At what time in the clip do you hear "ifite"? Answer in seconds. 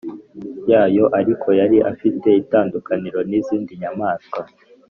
1.93-2.27